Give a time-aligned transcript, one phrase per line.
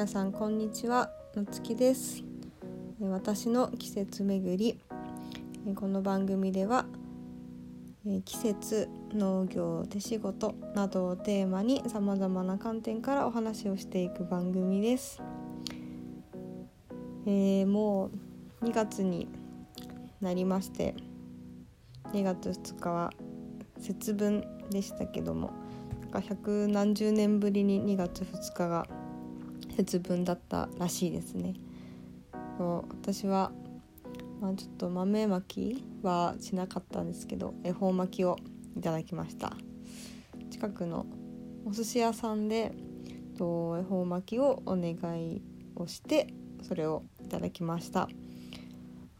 [0.00, 1.10] 皆さんこんにちは。
[1.34, 2.24] なつきです。
[3.02, 4.80] 私の季節巡り。
[5.74, 6.86] この番組では
[8.24, 15.20] 季節農業手仕事などをテーマにさまざまな観点からお話をしていく番組です、
[17.26, 18.06] えー、も
[18.62, 19.28] う2月に
[20.22, 20.94] なりまして
[22.14, 23.12] 2月2日は
[23.78, 25.52] 節分でしたけども
[26.00, 28.86] なんか百何十年ぶりに2月2日が
[29.84, 31.54] 節分だったらしいですね。
[32.58, 33.52] そう私は、
[34.40, 38.36] まあ、ちょっと豆まきはしなかったんですけど恵方巻きを
[38.76, 39.56] いただきました
[40.50, 41.06] 近くの
[41.64, 42.72] お寿司屋さんで
[43.36, 45.42] 恵方巻きをお願い
[45.74, 48.10] をしてそれをいただきました、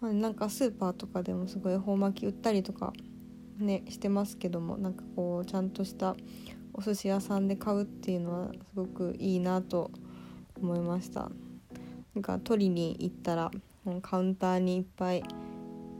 [0.03, 2.93] なんかスーパーとかでもすごい恵方巻き売ったりとか
[3.59, 6.15] ねしてますけどもなんかこうちゃんとした
[6.75, 9.91] お寿司屋さんで買うっていうのはすごくいいなと
[10.63, 11.31] 思いました。
[12.15, 13.51] なんか取りに行ったら
[14.03, 15.23] カウンターにいっぱい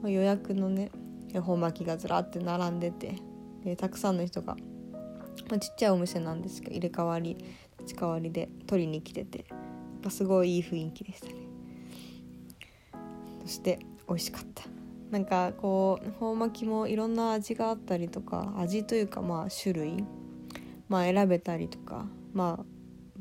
[0.05, 0.91] 予約のね
[1.33, 3.17] 恵方巻きがずらって並んでて
[3.65, 4.57] でたくさんの人が、
[5.49, 7.37] まあ、ちっちゃいお店なんですけど入れ替わり
[7.79, 11.35] 立ち替わりで取りに来ててやっぱすごいいい雰囲気でしたね。
[13.43, 14.65] そして美味しかった。
[15.11, 20.05] なんかこう恵方巻きもいろんな味があったりとか味というかまあ種類
[20.89, 22.65] まあ選べたりとかまあ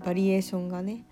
[0.05, 1.05] バリエーションがね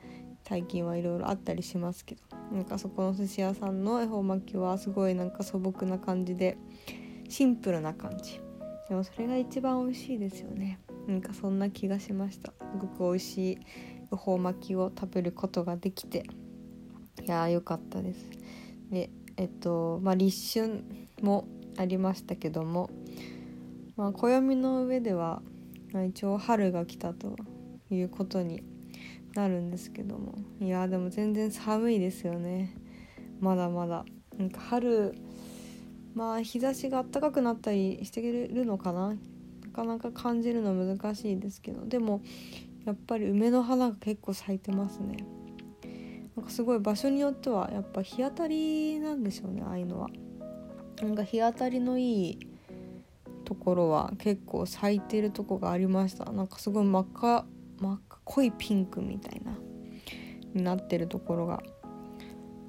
[0.48, 2.22] 最近はいろいろあったりしますけど
[2.56, 6.58] なんかそこの寿司屋さんの恵方巻きはすごいなんか素朴な感じで
[7.28, 8.40] シンプルな感じ。
[8.88, 10.80] でもそれが一番美味しいですよね。
[11.06, 12.54] なんかそんな気がしました。
[12.54, 13.58] すごく美味しい
[14.14, 16.24] 恵方巻きを食べることができて。
[17.22, 18.30] いやーよかったです。
[18.90, 20.86] でえっとまあ立春
[21.22, 22.90] もありましたけども
[23.98, 25.42] まあ暦の上では
[26.08, 27.36] 一応春が来たと
[27.90, 28.64] いうことに
[29.38, 30.34] なるんですけども。
[30.60, 32.74] いやでも全然寒いですよね。
[33.40, 34.04] まだまだ。
[34.36, 35.14] なんか春
[36.16, 39.10] まあ日差しが暖かくなったりしてるのかな。
[39.10, 41.86] なかなか感じるの難しいですけど。
[41.86, 42.22] でも
[42.86, 45.18] やっぱり梅の花が結構咲いてますね。
[46.36, 50.10] なんかすごい場所によってはやっぱ日当たりなんでしょうねああいうのは。
[51.00, 52.40] なんか日当たりのいい
[53.46, 56.32] ところは結構咲いてるとこがありました。
[56.32, 57.46] なんかすごい真っ赤
[57.80, 59.58] 真っ濃いピンクみたいな
[60.54, 61.62] になってるところが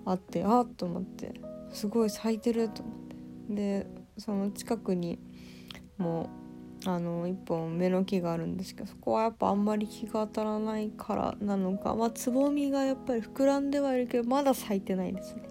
[0.05, 1.41] あってあっと思って。
[1.73, 3.09] すごい咲いてると思って。
[3.49, 3.87] で
[4.19, 5.19] その近くに
[5.97, 6.29] も
[6.85, 15.43] うあの一本目の木があるんですけどそこはやっぱあんまり日が当たらないからなのかまあつぼみがやっぱり膨らんではいるけどまだ咲いてないですね。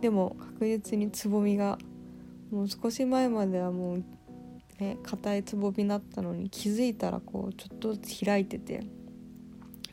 [0.00, 1.78] でも確実につぼみが
[2.50, 4.04] もう少し前まではもう
[4.80, 8.84] ね硬いつぼみだったのに気づいたらこうちょっとずつ開いてて。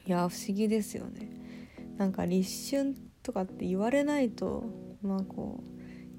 [0.07, 1.29] いや不思議ですよね。
[1.97, 4.63] なんか立春とかって言われないと
[5.01, 5.69] まあこう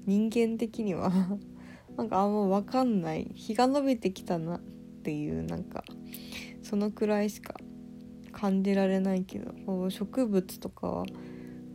[0.05, 1.11] 人間的には
[1.97, 3.31] なんかあんま分かんない。
[3.33, 4.61] 日が伸びてきたなっ
[5.01, 5.83] ていうなんか
[6.61, 7.55] そのくらいしか
[8.31, 11.05] 感じられないけどこう植物とかは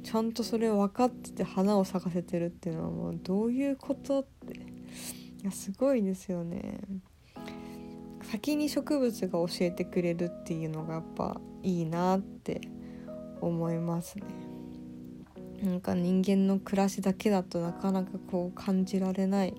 [0.04, 4.60] ちゃんとそれ分かってて花を咲かせてるっていうのはもうどういうことって
[5.44, 6.80] やすごいですよね。
[8.22, 12.62] 先に植物が教えてくれるっていうのがやっぱいいなって
[13.40, 14.24] 思いますね。
[15.62, 19.54] なんか人間の暮らしだけだとなかなかこう感じられない。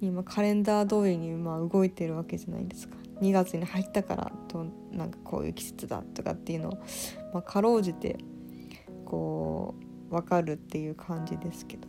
[0.00, 2.96] 今カレンダー通りにま動いてるわけじゃないですか。
[3.20, 6.72] 2月に入ったからとなんかこういう季節だとかっていうのを、
[7.32, 8.18] まあ、かろうじて
[9.06, 9.74] こ
[10.10, 11.88] う分かるっていう感じですけど。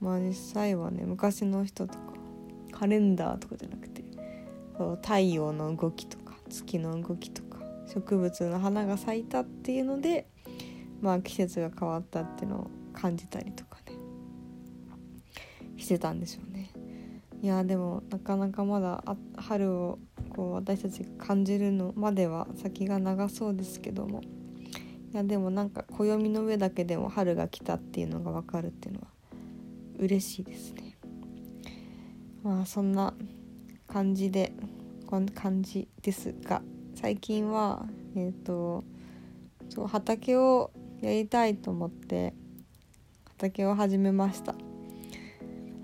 [0.00, 2.13] まあ実際はね昔の人とか
[2.74, 4.02] カレンダーとかじゃなくて
[5.02, 10.26] 太陽の動きとか月の動きとか植物の花が咲いたっていうので
[11.00, 13.96] まあ季節が変わったっていうのを感じたりとかね
[15.76, 16.70] してたんでしょうね。
[17.42, 19.04] いやでもなかなかまだ
[19.36, 19.98] 春を
[20.30, 24.22] こう私たちが感じるのまでは先が長そうですけども
[25.12, 29.08] いやでもなんか暦の上だけでも春が来たっていうのが分かるっていうのは
[29.98, 30.93] 嬉しいですね。
[32.44, 33.14] まあそんな
[33.88, 34.52] 感じで
[35.06, 36.60] こんな感じですが
[36.94, 38.84] 最近はえっ、ー、と
[39.70, 40.70] そう畑を
[41.00, 42.34] やりたいと思って
[43.24, 44.54] 畑を始めました。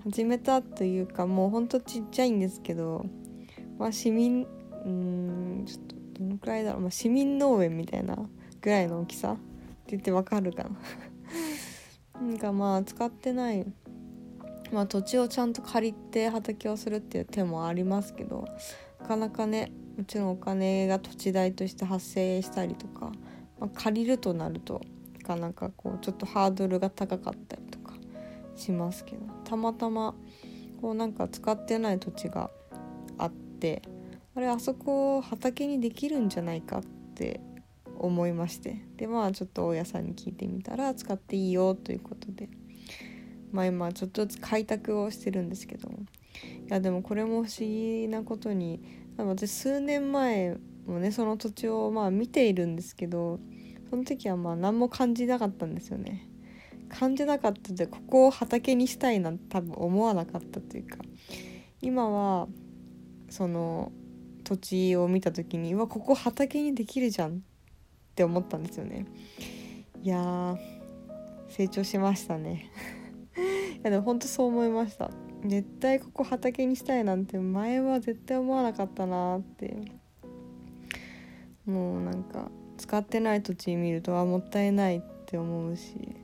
[0.03, 3.05] 始めたというかもうほんとちっちゃいんですけど
[3.77, 4.47] まあ市民
[4.85, 8.17] うんちょっとどのくらいだろう、まあ、市民農園みたいな
[8.61, 9.41] ぐらいの大きさって
[9.91, 10.69] 言ってわかるかな。
[12.21, 13.65] なんかまあ使ってない
[14.71, 18.45] まあ、土地をちゃんと借りて畑をするっていう手もありますけど
[19.01, 23.11] なかなかねもちろんお金が土地代として発生したりとか
[23.61, 24.81] まあ、借りるとなると
[25.19, 27.93] なかなかこうちょっとハードルが高かったりとか
[28.55, 30.15] しますけどたまたま
[30.81, 32.49] こうなんか使ってない土地が
[33.19, 33.83] あって
[34.35, 36.83] あれあそこ畑にできるんじゃないかっ
[37.13, 37.39] て
[37.99, 42.49] 思いましてでまあちょっと大家さんに聞いてみたら使っていいよということで
[43.51, 45.89] まあ今ちょっとずつ開拓をしてるんですけど。
[45.89, 48.81] いやでもこれも不思議なことに
[49.17, 50.57] 私数年前
[50.87, 53.39] もねその土地をまあ見ているんですけど
[53.89, 56.27] その時はまあ何も感じなかったんですよね。
[56.89, 60.97] 感じなかったでここを畑にしたいなんて多分思わなかったというか。
[61.81, 62.47] 今は
[63.29, 63.91] その
[64.43, 67.39] 土地を見た時にうわここ畑にできるじゃんっ
[68.15, 69.05] て思ったんですよね。
[70.03, 70.57] いや
[71.49, 72.71] 成長しましたね。
[73.83, 75.09] やでも本当そう思いました。
[75.45, 79.75] 絶対ここ畑にしたいなんて前は絶対思わなかったなって。
[81.65, 86.15] もうなんか使ってない土地見るとあもったいないって思うし。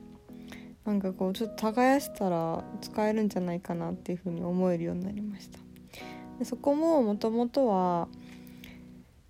[0.84, 5.58] なんかこうちょっと耕したら使えるんじゃないかなっていうふうに思えるようになりました。
[6.38, 8.08] でそこももともとは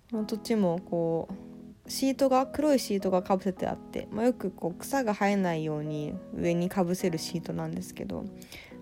[0.09, 1.33] この土地もこう
[1.89, 8.25] シートが黒いシートがかぶせてあって、まあ、よくこう草が生えないように上にかぶせるシートなんですけど、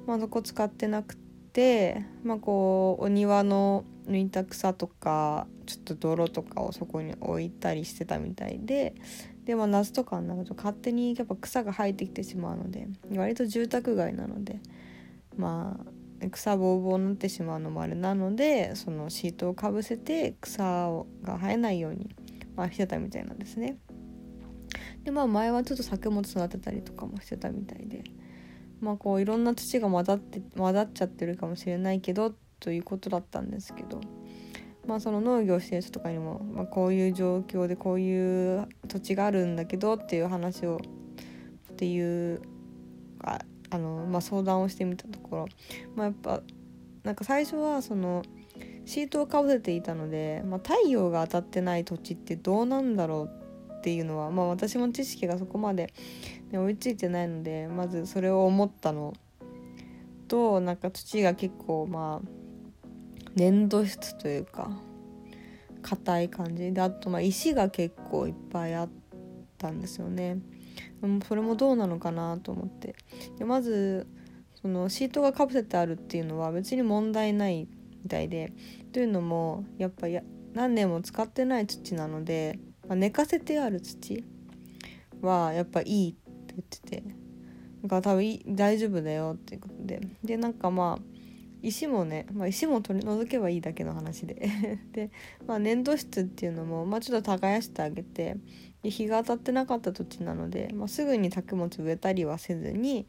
[0.05, 8.93] まあ、そこ使ってなくて、まあ、こうお庭の抜いた草とかちょっと泥とかをそこに置いたりしてたみたいで
[9.45, 14.59] でも夏とかになると勝手にやっぱ草が生えてきてしまうので割と住宅街なので
[15.37, 20.63] まあ草ぼうぼうになってしまうのもあれなのでそのシートをかぶせて草
[21.23, 22.15] が生えないように、
[22.57, 23.77] まあ、してたみたいなんですね。
[25.03, 28.03] でまあ前はちょっと作物育てたりとかもしてたみたいで
[28.81, 34.01] まあこういろんな土が混ざって混ざっちゃってるかもしれないけどということだったんですけど、
[34.85, 40.81] まあ、その農業してる人とかにも、まあ、こういう状況でこういう土地があるんだけどっていう話を
[41.71, 42.41] っていう
[43.23, 43.39] あ
[43.69, 45.47] あの、まあ、相談をしてみたところ、
[45.95, 46.41] まあ、やっぱ
[47.03, 48.23] なんか最初はその
[48.87, 55.93] シートをかぶせていたので、まあ、太陽が当たってない土地ってどうなんだろうっていうのは、まあ、私も知識がそこまで、
[56.51, 59.13] ね、追いついてないのでまずそれを思ったの。
[60.29, 62.29] となんか土が結構まあ
[63.35, 64.71] 粘土質というか
[65.81, 66.71] 硬い感じ。
[66.71, 68.89] であとまあ石が結構いっぱいあっ
[69.57, 70.39] たんですよね。
[71.27, 72.95] それもどうなのかなと思って。
[73.37, 74.07] でまず
[74.61, 77.67] そのシートがかぶせてあるっていうのは別に問題ない
[78.07, 78.53] みたいで。
[78.93, 80.23] というのもやっぱや
[80.53, 82.57] 何年も使ってない土なので、
[82.87, 84.23] まあ、寝かせてある土
[85.21, 87.03] はやっぱいいって言ってて。
[87.83, 89.99] だから多分大丈夫だよっていうことで。
[90.23, 91.17] でなんかまあ
[91.61, 94.47] 石もね、まあ、石も取り除けばいいだけの話で。
[94.93, 95.11] で、
[95.45, 98.37] まあ、粘土質っていうのも、まあ、ちょっと耕してあげて。
[98.83, 103.07] で日が当たってなかった土地なので、まあ、すぐに作物植えたりはせずに、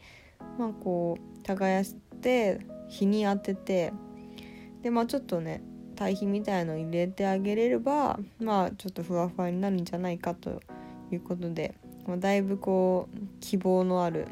[0.58, 3.92] まあ、こう耕して日に当てて
[4.82, 5.62] でまあちょっとね
[5.96, 10.60] 堆肥みたいの入れてあげれればまあちょっとふわふわになるんじゃないかと
[11.10, 11.74] いうことで、
[12.06, 14.28] まあ、だいぶこう希望のある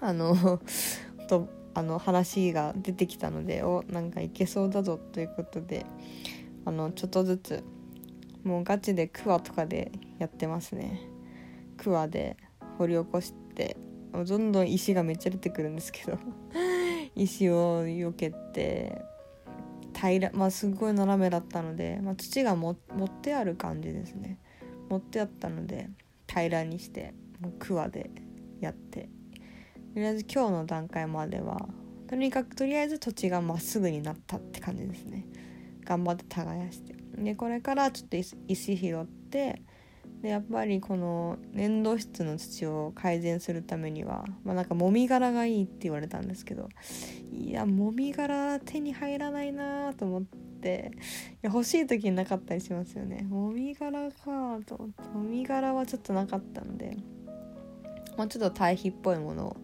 [0.00, 0.60] あの
[1.28, 5.86] とあの話が出てきたのでおなんかいけそうだぞということで
[6.64, 7.64] あのちょっとずつ
[8.44, 11.00] もうガチでクワとかでやってますね。
[11.76, 12.36] クワで
[12.78, 13.76] 掘り起こして
[14.12, 16.18] どんどん石がめっちゃ出てくるんですけど
[17.14, 19.02] 石を避けて
[19.98, 24.38] 平らまあすごい斜めだったので、まあ、土がも持ってある感じですね。
[24.90, 25.88] 持ってあったので
[26.28, 28.10] 平らにしてもうクワで
[28.60, 29.08] やって。
[29.94, 31.68] とりあえず今日の段階までは
[32.08, 35.24] とにかくとりあえず土地がまっすぐになったって感じですね。
[35.84, 36.94] 頑張って耕して。
[37.16, 39.62] でこれからちょっと石拾って
[40.22, 46.68] でやっぱりこの粘土質の土を改善するためにはまあなんかもみ殻がいいって言われたんですけど
[47.32, 50.92] いやもみ殻手に入らないなと思って
[51.34, 53.22] いや欲しい時になかったりしますよね。
[53.28, 56.96] もみ殻かと思ってもみ殻はちょっとなかったので
[58.16, 59.56] まあちょっと堆肥っぽいものを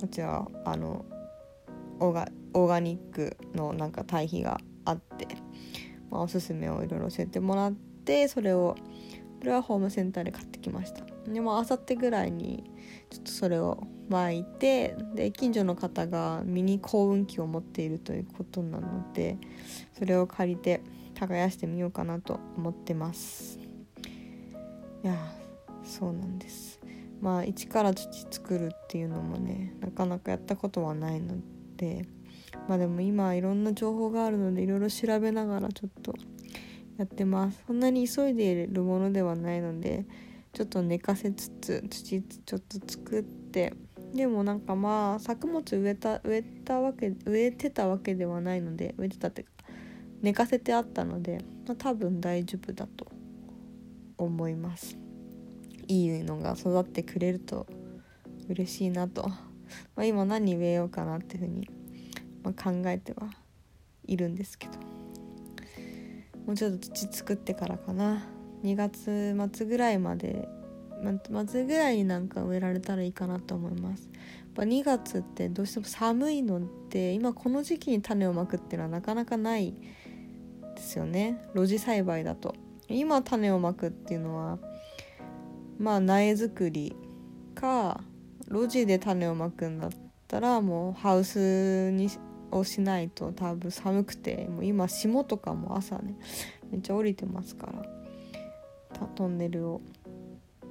[0.00, 1.04] こちらあの
[2.00, 5.28] オーガオーガニックのなんか堆肥があって、
[6.10, 8.76] まあ、おすすめをいろいろ教えてもらってそれを
[9.40, 11.02] これはホームセンターで買ってきました。
[11.26, 12.70] でもあさってぐらいに
[13.08, 19.38] ちょっとそれを巻いてで近所の方がミニ幸運期を持っているということなので
[19.96, 20.82] それを借りて
[21.14, 23.58] 耕してみようかなと思ってます。
[25.02, 25.16] いや
[25.82, 26.78] そうなんです。
[27.22, 31.36] まあ一から土作るっていうのもねなかなかやったことはないの
[31.76, 32.06] で
[32.68, 36.14] まあでも今いろんな情報があるのでいろいろ調べながらちょっと
[37.00, 37.64] やってます。
[37.66, 40.04] そんなに急いでいるものではないので
[40.52, 43.72] ちょっと寝かせつつ土ちょっと作って
[44.12, 49.48] でもなんかまあ作物植えた植えたわけ植えてたわけではないので植えてたってか
[50.20, 53.06] 寝かせてあったので、まあ、多分大丈夫だと
[54.18, 54.98] 思います。
[55.88, 57.66] いいのが育ってくれると
[58.50, 61.70] 嬉しいなと、まあ、今何植えようかなっていうふうに、
[62.42, 63.30] ま、考えては
[64.04, 64.99] いるんですけど。
[66.50, 68.26] もうちょっと土作ってからかな。
[68.64, 70.48] 2月末ぐらいまで
[71.46, 74.10] 末ぐらいになんか植えられたらいいかなと思います。
[74.12, 79.72] やっぱ2月ってどうしても寒いので今この時期に種をまくっていうのはなかなかない
[80.74, 81.40] ですよね。
[81.54, 82.56] 露地栽培だと。
[82.88, 84.58] 今種をまくっていうのは
[85.78, 86.96] まあ苗作り
[87.54, 88.00] か
[88.50, 89.90] 路地で種をまくんだっ
[90.26, 92.10] たらもうハウスに
[92.50, 96.16] をしないと多分寒くてもう今霜とかも朝ね
[96.70, 99.80] めっちゃ降りてますからトンネルを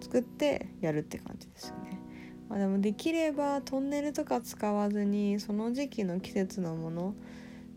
[0.01, 2.00] 作ってやるって感じですよね。
[2.48, 7.15] まあ、でもできればトンネルとか使わずにその時期の季節のもの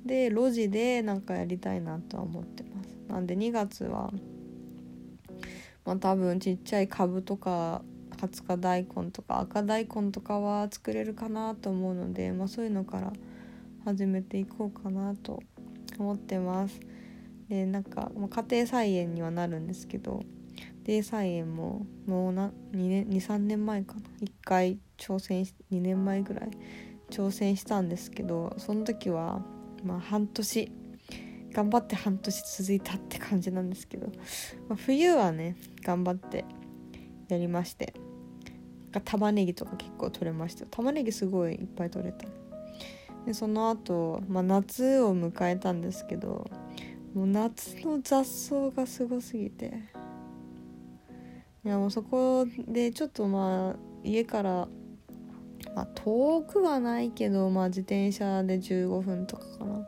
[0.05, 2.97] で路地でなんかやりたいなとは思ってます。
[3.09, 4.11] なんで2月は
[5.85, 7.83] まあ多分ちっちゃい株とか
[8.17, 13.13] 20日大根とか赤大根とかは作れるかなと思うので、まあ、そういうのから
[13.85, 15.43] 始めていこうかなと
[15.99, 16.81] 思ってます。
[17.49, 20.23] でなんかま家庭菜園にはなるんですけど
[20.85, 24.01] デイ菜園ももうな23年前かな。
[24.21, 26.51] 1回挑戦し2年前ぐらい
[27.11, 29.45] 挑戦したんですけどその時は
[29.85, 30.73] まあ半年
[31.53, 34.07] 頑張って半年続いたって感じなんですけど、
[34.69, 36.47] まあ、冬はね頑張って
[37.29, 37.95] やりまして
[39.05, 40.67] 玉ねぎとか結構取れました。
[40.67, 42.27] 玉ねぎすごいいっぱい取れた。
[43.27, 46.51] でその後、まあ夏を迎えたんですけど
[47.15, 49.73] もう夏の雑草がすごすぎて。
[51.65, 54.69] いやもうそこでちょっとまあ家から、
[55.77, 59.87] まあ、遠くはないけど、まあ、自転車で15分とかかな。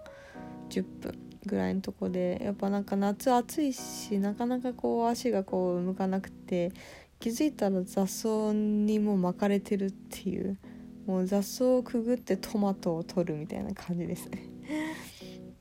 [0.71, 6.73] 10分ぐらいのとこでやっぱなんか夏暑いしなかなかこう足がこう向かなくて
[7.21, 10.59] 気づいたら雑草にも巻かれてるっていう。
[11.07, 14.49] もう雑草をくぐってトマトを取るみたいな感じですね。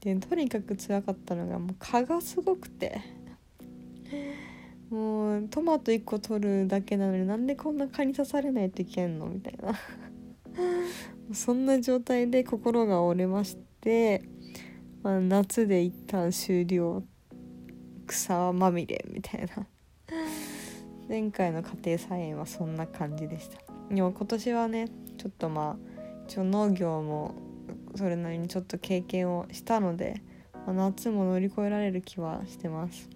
[0.01, 3.01] でとにかく辛かったのがもう蚊がすごくて。
[4.89, 9.73] もうトマト1個取るだけなのになんでこんな蚊に刺されないといけんのみたいな。
[11.33, 14.21] そんな状態で心が折れまして、
[15.01, 17.03] まあ、夏で一旦終了
[18.05, 19.65] 草まみれみたいな。
[21.09, 23.57] 前回の家庭菜園はそんな感じでした。
[23.89, 24.89] でも今年はね
[25.23, 27.33] ちょっとまあ一応農業も
[27.95, 30.21] それなりにちょっと経験をしたので、
[30.67, 33.09] まあ、夏も乗り越えられる気はしてます。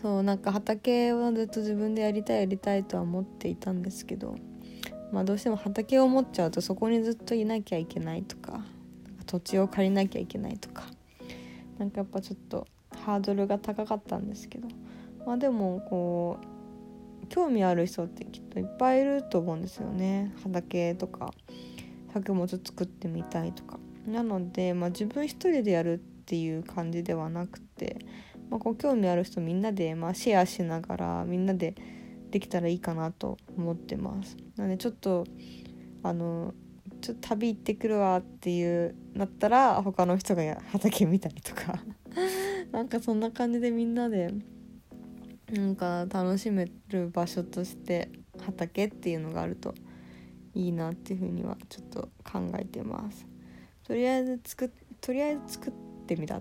[0.00, 4.36] そうなんか畑をずっと自分でやりたいやりたいとは思っていたんですけど
[5.10, 8.60] まあどうしても畑を持っちゃうとそこにずっといなきゃいけないとか
[9.24, 10.84] 土地を借りなきゃいけないとか
[11.78, 12.68] なんかやっぱちょっと
[13.04, 14.68] ハードルが高かったんですけど
[15.26, 16.55] まあでもこう
[17.28, 20.32] 興味ある人ってきっといっぱいいると思うんですよね。
[20.42, 21.32] 畑とか
[22.12, 23.78] 作物作ってみたいとか。
[24.06, 27.98] なので、まあ、自分一人でやるっていう感じではなくて
[28.50, 31.74] まあ、こう興味ある人みんなで、まあ、シェアしながらみんなで
[32.30, 34.36] できたらいいかなと思ってます。
[34.56, 35.24] なのでちょっと
[36.02, 36.54] あの
[37.00, 40.42] ちょっと旅行ってくるわっていうなったら他の人が
[40.72, 41.82] 畑見たりとか。
[42.72, 44.32] なんかそんな感じでみんなで
[45.52, 48.10] なんか楽しめる場所として
[48.44, 49.74] 畑っていうのがあると
[50.54, 53.26] いいなっていうふうにはちょっと考えてます。
[53.84, 55.72] とりあえず作とりあえず作っ
[56.06, 56.40] てみた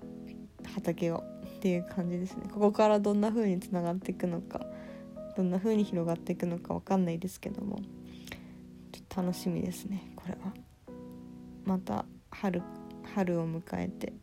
[0.74, 1.24] 畑を
[1.58, 2.44] っていう感じですね。
[2.52, 4.66] ここからどんな風につながっていくのか
[5.38, 7.80] どんな風に広がっていくのか分かんないですけども。
[8.92, 10.54] ちょっと楽しみですねこれは。
[11.66, 12.62] また春
[13.14, 14.14] 春を迎えて。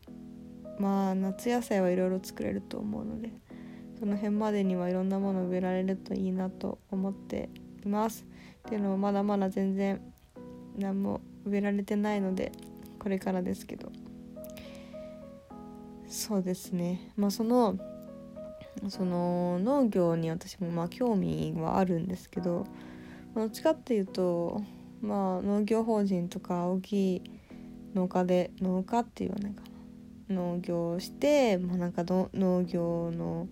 [0.78, 3.30] まあ夏野菜はいろいろ作れると思うので。
[4.02, 7.48] その辺までにはいろんなもの植えられるといいなと思って
[7.84, 8.26] います。
[8.66, 10.00] っていうのもまだまだ全然
[10.76, 12.50] 何も植えられてないので
[12.98, 13.92] これからですけど。
[16.08, 17.12] そうですね。
[17.14, 17.78] まあその
[18.88, 22.66] その農業に私もまあ興味はあるんですけど
[23.36, 24.62] どっちかっていうと
[25.00, 27.22] まあ農業法人とか大きい
[27.94, 29.62] 農家で農家って言わないか。
[30.32, 33.48] 農業をしてまあなんか農業の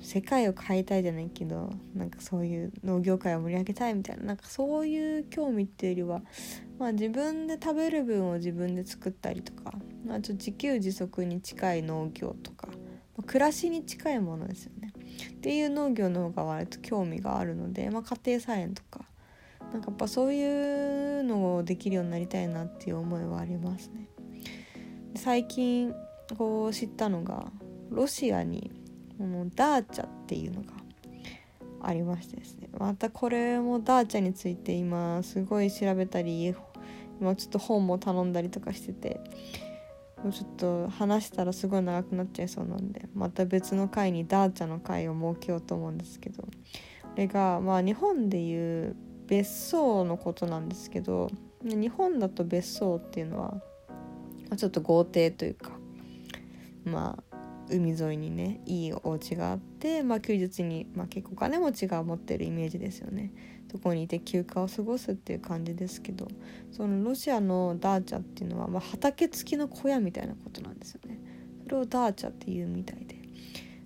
[0.00, 6.22] 世界を変えたいじゃないけどなんかそういう農業界を盛り上げたいみたいななんかそういう興味っていうよりは、
[6.78, 9.74] まあ、自分で食べる分を自分で作ったりとか、
[10.06, 12.74] まあ、ちょ自給自足に近い農業とか、ま
[13.18, 14.92] あ、暮らしに近いものですよね。
[15.30, 19.04] っていう農業の方が割と興味があるので、まあ、家庭菜園とか
[19.72, 24.08] なんかやっぱそういうのをできるようになりたいなっていう思いはありますね。
[25.14, 25.94] 最近
[26.36, 27.50] こう知ったのが
[27.90, 28.70] ロシアに
[29.18, 30.72] このダーチャっていうのが
[31.80, 32.68] ありましてですね。
[32.78, 36.54] またこれもダーチャについて今すごい調べたり
[37.20, 39.20] 今ちょっと本も頼んだりとかしてて
[40.22, 46.48] もうちょっと話したらすごい長くなっちゃいそうなんでまた別の回にダーチャの回を設けようと思うんですけどこ
[47.16, 48.96] れがまあ日本でいう
[49.26, 51.30] 別荘のことなんですけど
[51.62, 53.60] 日本だと別荘っていうのは
[54.56, 55.72] ちょっと豪邸というか
[56.84, 57.38] まあ
[57.70, 63.32] 海沿いにねいいお家があって、まあ、休日に、まあ、結構金持ちが持ってるイメージですよね。
[63.70, 66.26] そこにいて休暇を過ごすっていう感じですけど
[66.70, 71.20] そのロシアのダーチャっていうのは、まあ、畑付きの小屋みたいなことなんですよね。
[71.64, 73.18] それをダーチャっていうみたいで。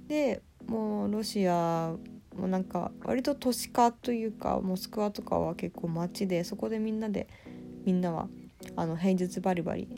[0.07, 1.97] でもうロシア
[2.37, 7.29] もなんか割と都市化というかモスクワとかは結構街でそこでみんなで
[7.85, 8.29] みんなは
[8.77, 9.89] あの平日バリバリ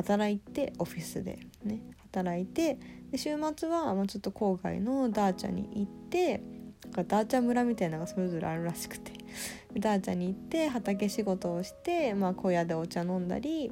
[0.00, 2.78] 働いてオフィスでね働いて
[3.10, 6.42] で週末はまちょっと郊外のダーチャに行って
[6.84, 9.12] なんかダーチャ村みたいなのがそれぞれあるらしくて
[9.78, 13.70] ダーチャに行って畑仕事をして、まあ、小屋でお茶飲んだり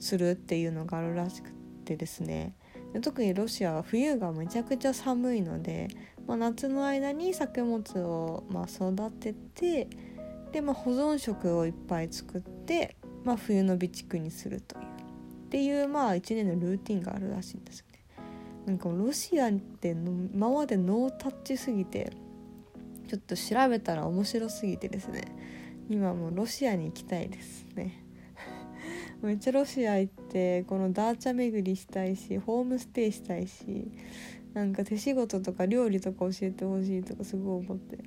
[0.00, 1.50] するっていうのがあるらしく
[1.84, 2.54] てですね。
[3.00, 5.88] 特にロシアは冬がめちゃくちゃ寒いので、
[6.26, 9.88] まあ、夏の間に作物をま育てて
[10.52, 14.91] で、まあ、保存食をいっぱい作って、まあ、冬の備蓄にするという。
[15.52, 17.98] っていうまあ1年のルーティンがあるらしいんですよね。
[18.64, 22.10] なんかロシアって今までノータッチすぎて
[23.06, 25.24] ちょっと調べたら面白すぎてですね。
[25.90, 28.02] 今もうロシアに行きたいですね。
[29.20, 33.90] めっちゃロシア行ってこのダーチャ巡りしたいしホームステイしたいし
[34.54, 37.98] なんか手仕事とか料理とか教えてほしいとかすごい思って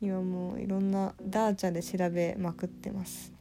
[0.00, 3.32] 今もういろんなダーチャで調べまくってます、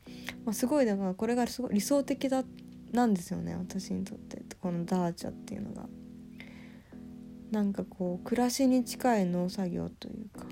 [0.45, 2.43] まあ、すごいだからこれがすごい理想的だ
[2.91, 5.88] なんですよね私にとってこのダーチャっていうのが。
[7.51, 10.45] なんかこう暮らしに近い農作業というか。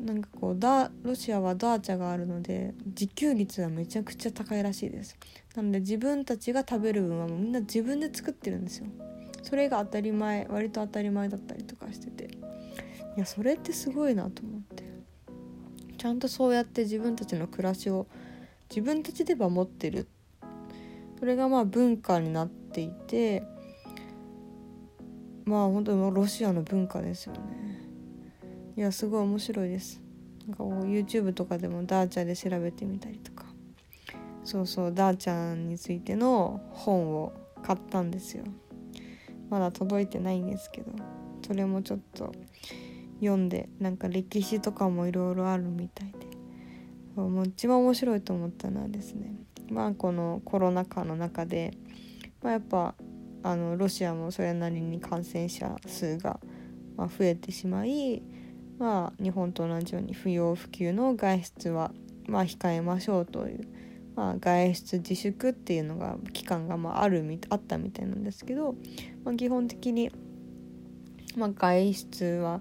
[0.00, 5.16] なんかこうダロシアはダーチャがあるので自給率はめちゃくちゃ高いらしいです。
[5.54, 8.86] なので自分たちが食べる分はもうみんな自分で作ってるんですよ。
[9.42, 12.24] それが当たり前割と当たり前だったりとかしてて。
[13.16, 14.84] いやそれってすごいなと思って。
[15.96, 18.06] ちゃんとそうやって自分たちの暮らしを
[18.70, 20.06] 自分たちで守ってる
[21.18, 23.42] それがまあ文化になっていて
[25.44, 27.40] まあ本当にロシアの文化ですよね。
[28.76, 30.00] いやすごい面白いです。
[30.46, 33.46] なんか YouTube とかでもダーチャで調べてみたりとか。
[34.44, 38.44] そうそうダーチャンについての本を買ったんですよ。
[39.50, 40.92] まだ届いてないんですけど。
[41.46, 42.32] それもちょっと
[43.20, 46.28] 読んでなんか歴史とかもいろいろあるみたいで。
[47.16, 49.34] もう一番面白いと思ったのはですね
[49.70, 51.72] まあこのコロナ禍の中で、
[52.42, 52.94] まあ、やっぱ
[53.42, 56.40] あのロシアもそれなりに感染者数が、
[56.96, 58.22] ま、増えてしまい、
[58.78, 61.92] まあ、日本と同じように不要不急の外出は、
[62.26, 63.60] まあ、控えましょうという、
[64.16, 68.74] まあ、外出自粛っていうのが期間がまああるみあったみたいなんですけど、
[69.24, 70.10] まあ、基本的に、
[71.36, 72.60] まあ、外出は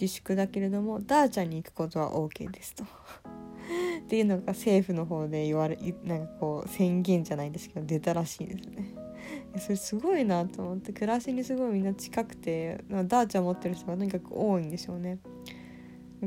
[0.00, 2.84] 自粛だけれどもダーチャに行くことは OK ですと。
[4.12, 8.94] っていうのが政府の方で言われなんかこう宣言じゃないですけど出たらしいですね。
[9.56, 15.18] それすごいなと思って暮らしにすごいみんな近くてダーチャ持ってる人がとにかく多いんでしょうね。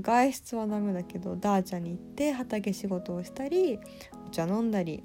[0.02, 3.78] 外出はダメだけどダーチャに行って畑仕事をしたり
[4.26, 5.04] お茶飲んだり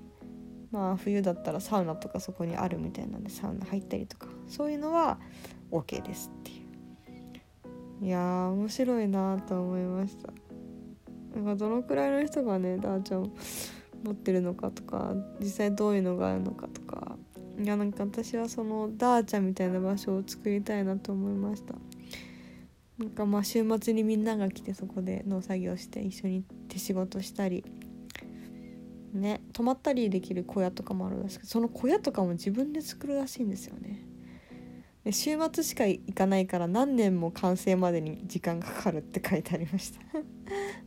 [0.71, 5.19] まあ冬だったらサウナとかそこにあるみたいなんでサウナ入ったりとかそういうのは
[5.71, 6.55] OK ですってい
[8.03, 10.33] ういやー面白いなと思いました
[11.35, 11.45] なん。
[11.45, 13.33] かどのくらいの人がねダーちゃん
[14.05, 17.16] 持ってるのかとか実際どういうのがあるのかとか。
[17.62, 21.75] いやなんか私はそのダーチャみたいな場所を作りたいなと思いました。
[22.99, 27.64] なんかまあ週末にみんなが来てそこで農作業して一緒に手仕事したり。
[29.12, 34.05] ね泊まったりできる小屋とかもあるんですけどその小屋とかも自分で作るらしいんですよね。
[35.04, 39.92] で週末しか行かないから何年も完成までに時間がかかるって書いてありまし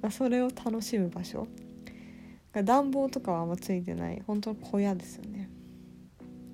[0.01, 0.11] た。
[0.11, 1.47] それを楽しむ場所。
[2.53, 4.21] 暖房とかはあんまついてない。
[4.27, 5.49] 本当の小屋ですよね。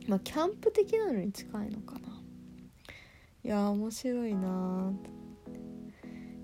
[0.07, 2.21] まあキャンプ的なのに近いのかな。
[3.43, 4.91] いや面白いな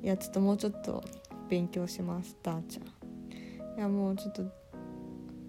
[0.02, 1.04] いやちょっともうちょっと
[1.50, 2.38] 勉強します。
[2.44, 3.78] ダーチャ。
[3.78, 4.44] いやもうちょっと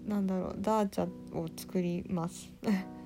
[0.05, 0.55] なんだろう。
[0.59, 2.49] ダーチャを作ります。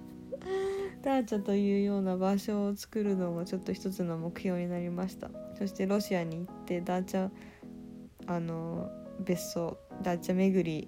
[1.02, 5.32] ダーチャというような場所を作るのもちょっと一つの目標になりました。
[5.58, 7.30] そしてロシアに行ってダーチャ
[8.28, 10.88] あの別荘ダーチャ巡り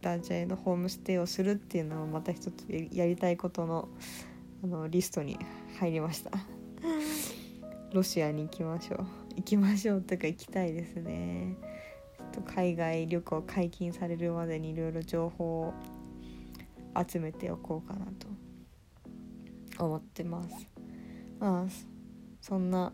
[0.00, 3.88] ダーチャへのホームステイをするっていうのもまた一つやりたいことの
[4.62, 5.38] あのリストに
[5.78, 6.30] 入りました。
[7.92, 9.06] ロシアに行きましょう。
[9.36, 11.56] 行きましょうとか行きたいですね。
[12.18, 15.74] ちょっと海外旅行解禁されるまでにいろいろ情報を
[17.08, 18.28] 集めておこうかなと
[19.78, 20.68] 思ってます。
[21.38, 21.66] まあ
[22.40, 22.92] そんな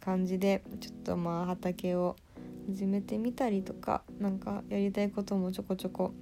[0.00, 2.16] 感じでちょっとまあ畑を
[2.66, 6.14] 始めてみたりとかなんかやりたいこともちょこちょこ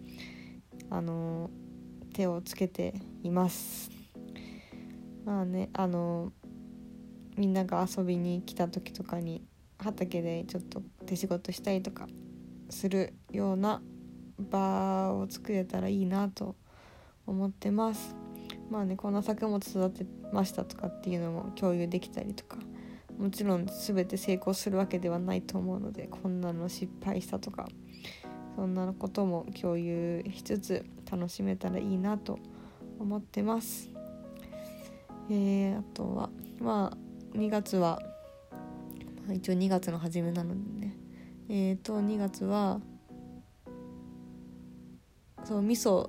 [0.91, 1.51] あの
[2.12, 3.91] 手をつけています。
[5.25, 6.33] まあねあの
[7.37, 9.45] みんなが遊びに来た時とかに
[9.79, 12.07] 畑でちょっと手仕事したりとか
[12.71, 13.83] するような
[14.38, 16.57] 場を作れたらいいなと
[17.27, 18.15] 思ってます。
[18.73, 22.57] まあねこんな作物育てましたとかっていうのも共有できたりとか
[23.19, 27.69] もちろん全て成功するわけではないと思うのでこんなの失敗したとか
[28.57, 32.39] そんなことも共有しつつ楽しめたらいいなと
[32.99, 33.91] 思ってます。
[35.31, 38.01] えー、あとはまあ2月は、
[39.27, 40.97] まあ、一応2月の初めなのでね。
[41.49, 42.81] えーと2月は
[45.45, 46.09] そう味噌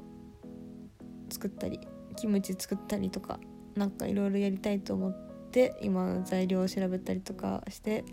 [1.30, 1.80] 作ったり
[2.23, 3.38] キムチ作ったりとか
[3.75, 5.13] なんかいろいろやりたいと思っ
[5.51, 8.05] て今材料を調べたりとかして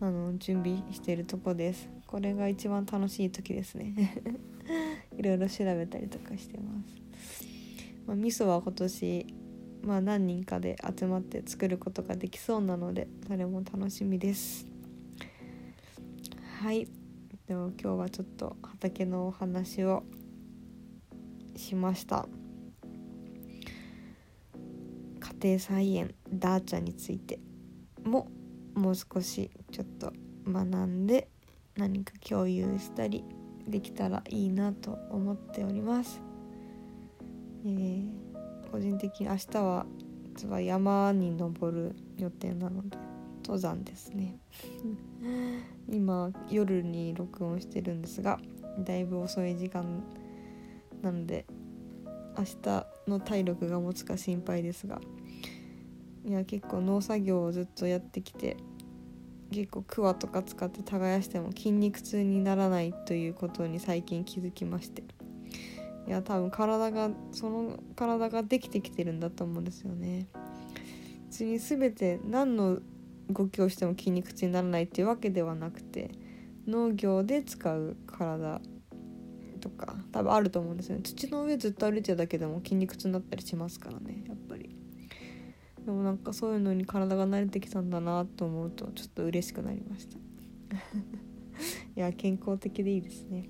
[0.00, 1.90] あの準備してるとこです。
[2.06, 4.22] これが一番楽しい時ですね。
[5.18, 7.44] いろいろ調べたりとかしてます、
[8.06, 9.26] まあ、味噌は今年
[9.82, 14.66] まあ何人かで集まって作ることができそうなのでそれも楽しみです。
[16.62, 16.88] はい。
[17.46, 20.04] でも今日はちょっと畑のお話を
[21.54, 22.26] しました。
[25.42, 27.38] 庭菜園ダーチャについて
[28.04, 28.28] も
[28.74, 30.12] もう少しちょっと
[30.46, 31.28] 学んで
[31.76, 33.24] 何か共有したり
[33.66, 36.20] できたらいいなと思っております、
[37.64, 39.86] えー、個人的に明日は
[40.34, 42.96] 実は山に登る予定なので
[43.42, 44.38] 登山ですね。
[45.88, 48.38] 今夜に録音してるんですが
[48.84, 50.02] だいぶ遅い時間
[51.02, 51.46] なので
[52.38, 55.00] 明日の体力が持つか心配ですが
[56.24, 58.56] いや結構農作業をずっとやってきて
[59.50, 65.02] 結構クワとか使って耕しても筋肉痛にならないということに最近気づきまして
[66.06, 70.26] いや多分体がその体ができてきてるんだと思うんですよね。
[71.28, 72.80] 別に全て何の
[73.28, 76.10] 動きをしても筋肉痛にならないっていうわけではなくて
[76.66, 78.60] 農業で使う体
[79.60, 81.02] とか多分あると思うんですよね。
[81.02, 84.74] 土の上ずっと歩いてるだけでも筋肉痛になったりしますからねやっぱり。
[85.84, 90.16] でもなんかそういうのに体が慣れてきたんだなと思うとちょっと嬉しくなりました。
[91.96, 93.48] いや健康的でいいですね。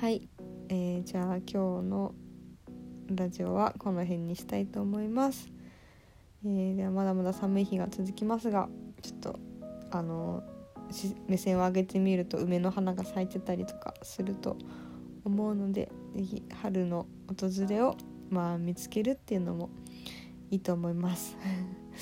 [0.00, 0.28] はい、
[0.68, 2.14] えー、じゃあ今日の
[3.08, 5.50] ラジオはこの辺にしたいと思います、
[6.44, 8.68] えー、ではまだまだ寒い日が続きますが
[9.02, 9.38] ちょっと
[9.90, 10.42] あの
[11.28, 14.56] 目線を上げてみると梅の花が咲いてたりとかすると
[15.24, 17.96] 思うので是非春の訪れを
[18.30, 19.70] まあ見つけるっていうのも
[20.50, 21.36] いいと思います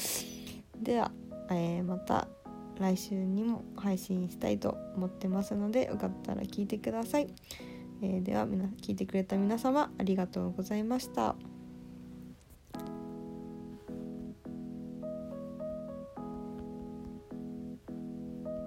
[0.81, 1.11] では、
[1.51, 2.29] えー、また
[2.79, 7.29] 来週にも配信したいと思ってますのでよかったら聞いてください、
[8.03, 11.35] えー、では聞いてくれた皆様ありがとうございました。